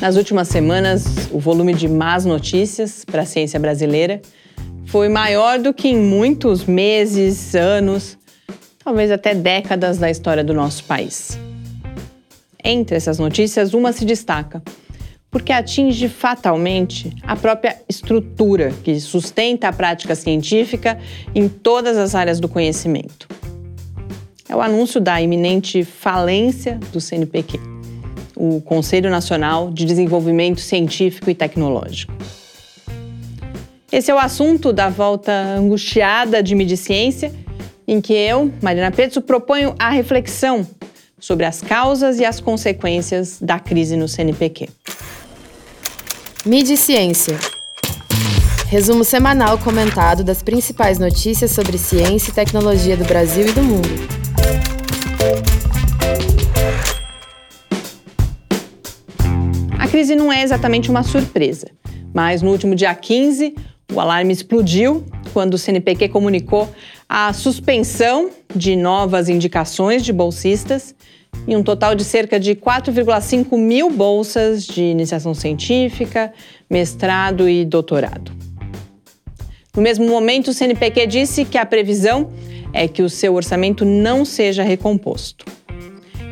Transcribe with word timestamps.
Nas 0.00 0.14
últimas 0.14 0.46
semanas, 0.46 1.28
o 1.32 1.40
volume 1.40 1.74
de 1.74 1.88
más 1.88 2.24
notícias 2.24 3.04
para 3.04 3.22
a 3.22 3.26
ciência 3.26 3.58
brasileira 3.58 4.22
foi 4.86 5.08
maior 5.08 5.58
do 5.58 5.74
que 5.74 5.88
em 5.88 5.96
muitos 5.96 6.64
meses, 6.64 7.56
anos, 7.56 8.16
talvez 8.82 9.10
até 9.10 9.34
décadas 9.34 9.98
da 9.98 10.08
história 10.08 10.44
do 10.44 10.54
nosso 10.54 10.84
país. 10.84 11.36
Entre 12.62 12.96
essas 12.96 13.18
notícias, 13.18 13.74
uma 13.74 13.92
se 13.92 14.04
destaca, 14.04 14.62
porque 15.32 15.52
atinge 15.52 16.08
fatalmente 16.08 17.12
a 17.24 17.34
própria 17.34 17.76
estrutura 17.88 18.72
que 18.84 19.00
sustenta 19.00 19.66
a 19.66 19.72
prática 19.72 20.14
científica 20.14 20.96
em 21.34 21.48
todas 21.48 21.96
as 21.96 22.14
áreas 22.14 22.38
do 22.38 22.48
conhecimento. 22.48 23.26
É 24.48 24.54
o 24.54 24.62
anúncio 24.62 25.00
da 25.00 25.20
iminente 25.20 25.82
falência 25.82 26.78
do 26.92 27.00
CNPq 27.00 27.77
o 28.38 28.60
Conselho 28.60 29.10
Nacional 29.10 29.70
de 29.70 29.84
Desenvolvimento 29.84 30.60
Científico 30.60 31.28
e 31.28 31.34
Tecnológico. 31.34 32.12
Esse 33.90 34.10
é 34.10 34.14
o 34.14 34.18
assunto 34.18 34.72
da 34.72 34.88
volta 34.88 35.32
angustiada 35.32 36.40
de 36.40 36.54
Mediciência, 36.54 37.32
em 37.86 38.00
que 38.00 38.12
eu, 38.12 38.52
Marina 38.62 38.92
Petzo, 38.92 39.20
proponho 39.20 39.74
a 39.78 39.90
reflexão 39.90 40.64
sobre 41.18 41.46
as 41.46 41.60
causas 41.60 42.20
e 42.20 42.24
as 42.24 42.38
consequências 42.38 43.38
da 43.40 43.58
crise 43.58 43.96
no 43.96 44.06
CNPq. 44.06 44.68
Mediciência. 46.46 47.36
Resumo 48.68 49.02
semanal 49.02 49.58
comentado 49.58 50.22
das 50.22 50.42
principais 50.42 50.98
notícias 50.98 51.50
sobre 51.50 51.76
ciência 51.76 52.30
e 52.30 52.34
tecnologia 52.34 52.96
do 52.96 53.04
Brasil 53.04 53.48
e 53.48 53.52
do 53.52 53.62
mundo. 53.62 54.17
A 59.88 59.90
crise 59.90 60.14
não 60.14 60.30
é 60.30 60.42
exatamente 60.42 60.90
uma 60.90 61.02
surpresa, 61.02 61.66
mas 62.12 62.42
no 62.42 62.50
último 62.50 62.74
dia 62.74 62.94
15, 62.94 63.54
o 63.90 63.98
alarme 63.98 64.34
explodiu 64.34 65.02
quando 65.32 65.54
o 65.54 65.58
CNPq 65.58 66.10
comunicou 66.10 66.68
a 67.08 67.32
suspensão 67.32 68.28
de 68.54 68.76
novas 68.76 69.30
indicações 69.30 70.04
de 70.04 70.12
bolsistas 70.12 70.94
em 71.46 71.56
um 71.56 71.62
total 71.62 71.94
de 71.94 72.04
cerca 72.04 72.38
de 72.38 72.54
4,5 72.54 73.56
mil 73.56 73.88
bolsas 73.88 74.66
de 74.66 74.82
iniciação 74.82 75.32
científica, 75.32 76.34
mestrado 76.68 77.48
e 77.48 77.64
doutorado. 77.64 78.30
No 79.74 79.80
mesmo 79.80 80.06
momento, 80.06 80.48
o 80.48 80.52
CNPq 80.52 81.06
disse 81.06 81.46
que 81.46 81.56
a 81.56 81.64
previsão 81.64 82.30
é 82.74 82.86
que 82.86 83.00
o 83.02 83.08
seu 83.08 83.34
orçamento 83.34 83.86
não 83.86 84.26
seja 84.26 84.62
recomposto. 84.62 85.46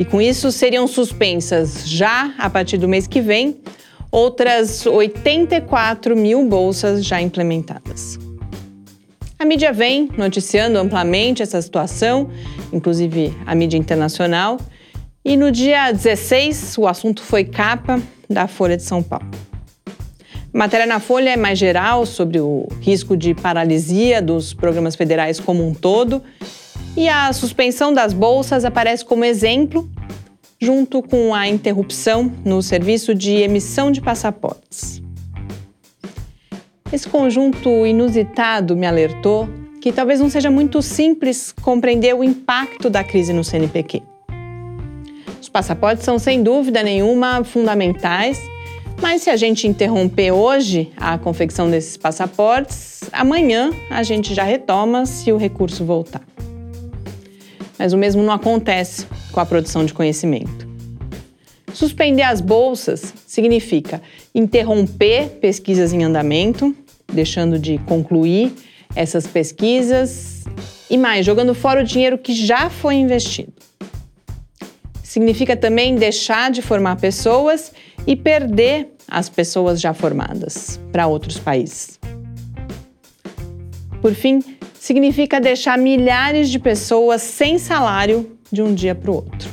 E 0.00 0.04
com 0.06 0.18
isso 0.18 0.50
seriam 0.50 0.88
suspensas 0.88 1.86
já 1.86 2.34
a 2.38 2.48
partir 2.48 2.78
do 2.78 2.88
mês 2.88 3.06
que 3.06 3.20
vem 3.20 3.58
outras 4.10 4.86
84 4.86 6.16
mil 6.16 6.42
bolsas 6.48 7.04
já 7.04 7.20
implementadas. 7.20 8.18
A 9.38 9.44
mídia 9.44 9.74
vem 9.74 10.08
noticiando 10.16 10.78
amplamente 10.78 11.42
essa 11.42 11.60
situação, 11.60 12.30
inclusive 12.72 13.36
a 13.44 13.54
mídia 13.54 13.76
internacional, 13.76 14.58
e 15.22 15.36
no 15.36 15.52
dia 15.52 15.92
16 15.92 16.78
o 16.78 16.88
assunto 16.88 17.22
foi 17.22 17.44
capa 17.44 18.00
da 18.28 18.48
Folha 18.48 18.78
de 18.78 18.82
São 18.82 19.02
Paulo. 19.02 19.30
A 19.86 20.58
matéria 20.58 20.86
na 20.86 20.98
Folha 20.98 21.28
é 21.28 21.36
mais 21.36 21.58
geral 21.58 22.06
sobre 22.06 22.40
o 22.40 22.66
risco 22.80 23.18
de 23.18 23.34
paralisia 23.34 24.22
dos 24.22 24.54
programas 24.54 24.96
federais 24.96 25.38
como 25.38 25.62
um 25.66 25.74
todo 25.74 26.22
e 26.96 27.08
a 27.08 27.32
suspensão 27.32 27.92
das 27.92 28.12
bolsas 28.12 28.64
aparece 28.64 29.04
como 29.04 29.24
exemplo, 29.24 29.88
junto 30.60 31.02
com 31.02 31.34
a 31.34 31.48
interrupção 31.48 32.32
no 32.44 32.62
serviço 32.62 33.14
de 33.14 33.32
emissão 33.32 33.90
de 33.90 34.00
passaportes. 34.00 35.00
Esse 36.92 37.08
conjunto 37.08 37.86
inusitado 37.86 38.76
me 38.76 38.86
alertou 38.86 39.48
que 39.80 39.92
talvez 39.92 40.20
não 40.20 40.28
seja 40.28 40.50
muito 40.50 40.82
simples 40.82 41.54
compreender 41.62 42.14
o 42.14 42.22
impacto 42.22 42.90
da 42.90 43.02
crise 43.02 43.32
no 43.32 43.44
CNPq. 43.44 44.02
Os 45.40 45.48
passaportes 45.48 46.04
são, 46.04 46.18
sem 46.18 46.42
dúvida 46.42 46.82
nenhuma, 46.82 47.42
fundamentais, 47.44 48.38
mas 49.00 49.22
se 49.22 49.30
a 49.30 49.36
gente 49.36 49.66
interromper 49.66 50.32
hoje 50.32 50.92
a 50.96 51.16
confecção 51.16 51.70
desses 51.70 51.96
passaportes, 51.96 53.00
amanhã 53.10 53.70
a 53.88 54.02
gente 54.02 54.34
já 54.34 54.42
retoma 54.42 55.06
se 55.06 55.32
o 55.32 55.38
recurso 55.38 55.84
voltar 55.84 56.29
mas 57.80 57.94
o 57.94 57.96
mesmo 57.96 58.22
não 58.22 58.34
acontece 58.34 59.06
com 59.32 59.40
a 59.40 59.46
produção 59.46 59.86
de 59.86 59.94
conhecimento. 59.94 60.68
Suspender 61.72 62.24
as 62.24 62.42
bolsas 62.42 63.14
significa 63.26 64.02
interromper 64.34 65.38
pesquisas 65.40 65.90
em 65.94 66.04
andamento, 66.04 66.76
deixando 67.10 67.58
de 67.58 67.78
concluir 67.78 68.52
essas 68.94 69.26
pesquisas 69.26 70.44
e 70.90 70.98
mais, 70.98 71.24
jogando 71.24 71.54
fora 71.54 71.80
o 71.80 71.84
dinheiro 71.84 72.18
que 72.18 72.34
já 72.34 72.68
foi 72.68 72.96
investido. 72.96 73.54
Significa 75.02 75.56
também 75.56 75.94
deixar 75.94 76.50
de 76.50 76.60
formar 76.60 76.96
pessoas 76.96 77.72
e 78.06 78.14
perder 78.14 78.88
as 79.08 79.30
pessoas 79.30 79.80
já 79.80 79.94
formadas 79.94 80.78
para 80.92 81.06
outros 81.06 81.38
países. 81.38 81.98
Por 84.02 84.12
fim, 84.12 84.42
significa 84.80 85.38
deixar 85.38 85.76
milhares 85.76 86.48
de 86.48 86.58
pessoas 86.58 87.20
sem 87.20 87.58
salário 87.58 88.30
de 88.50 88.62
um 88.62 88.74
dia 88.74 88.94
para 88.94 89.10
o 89.10 89.14
outro. 89.16 89.50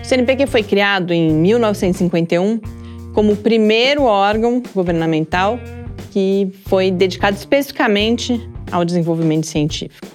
O 0.00 0.04
CNPq 0.04 0.46
foi 0.46 0.62
criado 0.62 1.12
em 1.12 1.32
1951 1.32 2.60
como 3.12 3.32
o 3.32 3.36
primeiro 3.36 4.04
órgão 4.04 4.62
governamental 4.72 5.58
que 6.12 6.52
foi 6.66 6.92
dedicado 6.92 7.36
especificamente 7.36 8.48
ao 8.70 8.84
desenvolvimento 8.84 9.46
científico. 9.46 10.06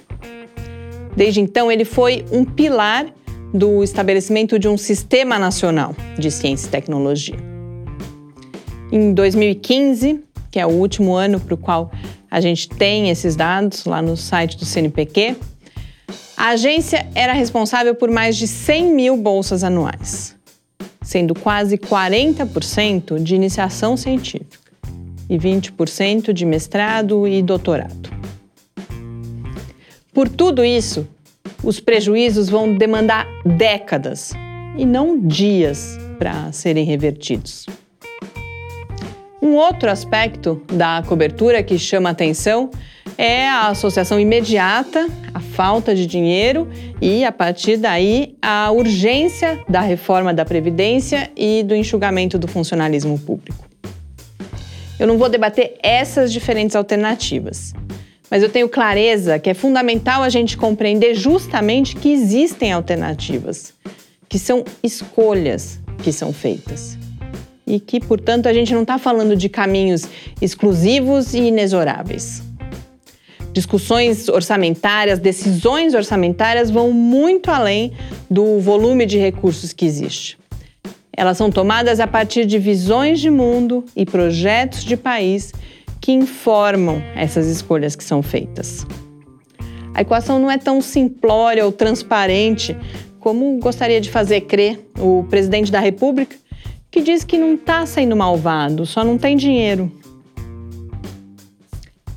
Desde 1.14 1.42
então, 1.42 1.70
ele 1.70 1.84
foi 1.84 2.24
um 2.32 2.46
pilar 2.46 3.12
do 3.52 3.84
estabelecimento 3.84 4.58
de 4.58 4.68
um 4.68 4.78
sistema 4.78 5.38
nacional 5.38 5.94
de 6.18 6.30
ciência 6.30 6.66
e 6.66 6.70
tecnologia. 6.70 7.36
Em 8.90 9.12
2015, 9.12 10.24
que 10.50 10.58
é 10.58 10.64
o 10.64 10.70
último 10.70 11.12
ano 11.12 11.38
para 11.38 11.54
o 11.54 11.58
qual 11.58 11.92
a 12.32 12.40
gente 12.40 12.66
tem 12.66 13.10
esses 13.10 13.36
dados 13.36 13.84
lá 13.84 14.00
no 14.00 14.16
site 14.16 14.56
do 14.56 14.64
CNPq. 14.64 15.36
A 16.34 16.48
agência 16.48 17.06
era 17.14 17.34
responsável 17.34 17.94
por 17.94 18.10
mais 18.10 18.38
de 18.38 18.48
100 18.48 18.94
mil 18.94 19.18
bolsas 19.18 19.62
anuais, 19.62 20.34
sendo 21.02 21.34
quase 21.34 21.76
40% 21.76 23.22
de 23.22 23.34
iniciação 23.34 23.98
científica 23.98 24.72
e 25.28 25.36
20% 25.36 26.32
de 26.32 26.46
mestrado 26.46 27.28
e 27.28 27.42
doutorado. 27.42 28.10
Por 30.14 30.26
tudo 30.26 30.64
isso, 30.64 31.06
os 31.62 31.80
prejuízos 31.80 32.48
vão 32.48 32.74
demandar 32.74 33.26
décadas 33.44 34.32
e 34.78 34.86
não 34.86 35.20
dias 35.20 35.98
para 36.18 36.50
serem 36.50 36.86
revertidos. 36.86 37.66
Um 39.42 39.56
outro 39.56 39.90
aspecto 39.90 40.62
da 40.72 41.02
cobertura 41.04 41.64
que 41.64 41.76
chama 41.76 42.10
atenção 42.10 42.70
é 43.18 43.48
a 43.48 43.70
associação 43.70 44.20
imediata, 44.20 45.08
a 45.34 45.40
falta 45.40 45.96
de 45.96 46.06
dinheiro 46.06 46.70
e, 47.00 47.24
a 47.24 47.32
partir 47.32 47.76
daí, 47.76 48.36
a 48.40 48.70
urgência 48.70 49.60
da 49.68 49.80
reforma 49.80 50.32
da 50.32 50.44
Previdência 50.44 51.28
e 51.36 51.64
do 51.64 51.74
enxugamento 51.74 52.38
do 52.38 52.46
funcionalismo 52.46 53.18
público. 53.18 53.66
Eu 54.96 55.08
não 55.08 55.18
vou 55.18 55.28
debater 55.28 55.74
essas 55.82 56.32
diferentes 56.32 56.76
alternativas, 56.76 57.74
mas 58.30 58.44
eu 58.44 58.48
tenho 58.48 58.68
clareza 58.68 59.40
que 59.40 59.50
é 59.50 59.54
fundamental 59.54 60.22
a 60.22 60.28
gente 60.28 60.56
compreender 60.56 61.16
justamente 61.16 61.96
que 61.96 62.12
existem 62.12 62.70
alternativas, 62.70 63.74
que 64.28 64.38
são 64.38 64.62
escolhas 64.84 65.80
que 66.00 66.12
são 66.12 66.32
feitas 66.32 67.01
e 67.72 67.80
que, 67.80 67.98
portanto, 67.98 68.46
a 68.46 68.52
gente 68.52 68.74
não 68.74 68.82
está 68.82 68.98
falando 68.98 69.34
de 69.34 69.48
caminhos 69.48 70.06
exclusivos 70.42 71.32
e 71.32 71.38
inexoráveis. 71.38 72.42
Discussões 73.50 74.28
orçamentárias, 74.28 75.18
decisões 75.18 75.94
orçamentárias 75.94 76.70
vão 76.70 76.92
muito 76.92 77.50
além 77.50 77.92
do 78.30 78.60
volume 78.60 79.06
de 79.06 79.16
recursos 79.16 79.72
que 79.72 79.86
existe. 79.86 80.38
Elas 81.16 81.38
são 81.38 81.50
tomadas 81.50 81.98
a 81.98 82.06
partir 82.06 82.44
de 82.44 82.58
visões 82.58 83.20
de 83.20 83.30
mundo 83.30 83.84
e 83.96 84.04
projetos 84.04 84.84
de 84.84 84.96
país 84.96 85.52
que 85.98 86.12
informam 86.12 87.02
essas 87.16 87.46
escolhas 87.46 87.96
que 87.96 88.04
são 88.04 88.22
feitas. 88.22 88.86
A 89.94 90.02
equação 90.02 90.38
não 90.38 90.50
é 90.50 90.58
tão 90.58 90.82
simplória 90.82 91.64
ou 91.64 91.72
transparente 91.72 92.76
como 93.18 93.58
gostaria 93.58 94.00
de 94.00 94.10
fazer 94.10 94.42
crer 94.42 94.90
o 94.98 95.24
presidente 95.30 95.72
da 95.72 95.80
República, 95.80 96.36
que 96.92 97.00
diz 97.00 97.24
que 97.24 97.38
não 97.38 97.54
está 97.54 97.86
sendo 97.86 98.14
malvado, 98.14 98.84
só 98.84 99.02
não 99.02 99.16
tem 99.16 99.34
dinheiro. 99.34 99.90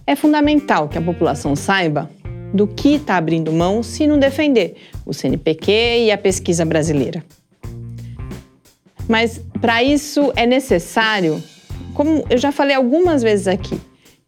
É 0.06 0.18
fundamental 0.18 0.90
que 0.90 0.98
a 0.98 1.02
população 1.02 1.56
saiba 1.56 2.12
do 2.54 2.68
que 2.68 2.96
está 2.96 3.16
abrindo 3.16 3.54
mão 3.54 3.82
se 3.82 4.06
não 4.06 4.20
defender 4.20 4.76
o 5.06 5.14
CNPq 5.14 5.72
e 6.06 6.12
a 6.12 6.18
pesquisa 6.18 6.66
brasileira. 6.66 7.24
Mas 9.08 9.42
para 9.62 9.82
isso 9.82 10.34
é 10.36 10.46
necessário, 10.46 11.42
como 11.94 12.26
eu 12.30 12.38
já 12.38 12.52
falei 12.52 12.76
algumas 12.76 13.24
vezes 13.24 13.48
aqui, 13.48 13.80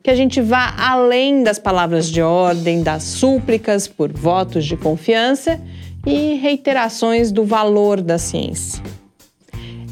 que 0.01 0.09
a 0.09 0.15
gente 0.15 0.39
vá 0.39 0.73
além 0.77 1.43
das 1.43 1.59
palavras 1.59 2.09
de 2.09 2.21
ordem, 2.21 2.81
das 2.81 3.03
súplicas 3.03 3.85
por 3.85 4.13
votos 4.13 4.65
de 4.65 4.77
confiança 4.77 5.59
e 6.05 6.35
reiterações 6.35 7.33
do 7.33 7.43
valor 7.43 7.99
da 7.99 8.17
ciência. 8.17 8.81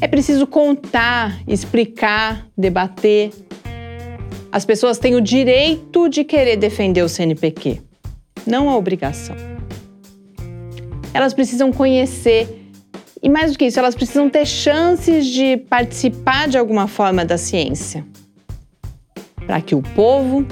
É 0.00 0.06
preciso 0.06 0.46
contar, 0.46 1.40
explicar, 1.48 2.46
debater. 2.56 3.30
As 4.52 4.64
pessoas 4.64 4.98
têm 4.98 5.14
o 5.14 5.20
direito 5.20 6.08
de 6.08 6.22
querer 6.22 6.56
defender 6.56 7.02
o 7.02 7.08
CNPq, 7.08 7.80
não 8.46 8.68
a 8.68 8.76
obrigação. 8.76 9.34
Elas 11.14 11.32
precisam 11.32 11.72
conhecer 11.72 12.66
e 13.22 13.28
mais 13.28 13.52
do 13.52 13.58
que 13.58 13.64
isso, 13.64 13.78
elas 13.78 13.94
precisam 13.94 14.28
ter 14.28 14.46
chances 14.46 15.26
de 15.26 15.56
participar 15.56 16.46
de 16.46 16.58
alguma 16.58 16.86
forma 16.86 17.24
da 17.24 17.38
ciência. 17.38 18.06
Para 19.46 19.60
que 19.60 19.74
o 19.74 19.82
povo, 19.82 20.46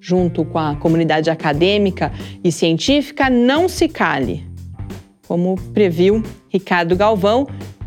junto 0.00 0.44
com 0.44 0.58
a 0.58 0.74
comunidade 0.74 1.28
acadêmica 1.28 2.10
e 2.42 2.50
científica, 2.50 3.28
não 3.28 3.68
se 3.68 3.88
cale, 3.88 4.44
como 5.28 5.54
previu 5.72 6.22
Ricardo 6.48 6.96
Galvão 6.96 7.46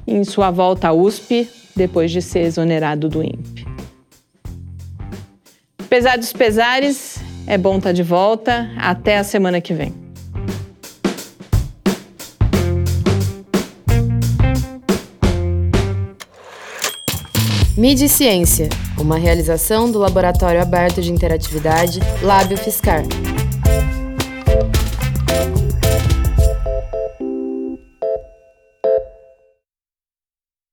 em 0.10 0.24
sua 0.24 0.50
volta 0.52 0.90
à 0.90 0.94
USP 0.94 1.48
depois 1.76 2.12
de 2.12 2.22
ser 2.22 2.42
exonerado 2.42 3.08
do 3.08 3.24
INPE. 3.24 3.66
Apesar 5.78 6.18
dos 6.18 6.34
pesares, 6.34 7.20
é 7.48 7.58
bom 7.58 7.78
estar 7.78 7.92
de 7.94 8.04
volta. 8.04 8.70
Até 8.78 9.18
a 9.18 9.24
semana 9.24 9.60
que 9.62 9.74
vem. 9.74 9.94
Mídia 17.78 18.06
e 18.06 18.10
Ciência, 18.10 18.68
uma 19.00 19.18
realização 19.18 19.90
do 19.90 19.98
Laboratório 19.98 20.62
Aberto 20.62 21.02
de 21.02 21.14
Interatividade 21.14 22.02
Lábio 22.22 22.58
Fiscar. 22.58 23.04